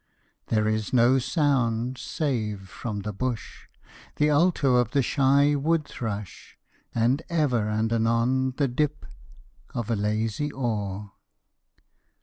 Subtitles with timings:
[0.47, 3.67] There is no sound save from the bush
[4.15, 6.57] The alto of the shy wood thrush,
[6.95, 9.05] And ever and anon the dip
[9.75, 11.11] Of a lazy oar.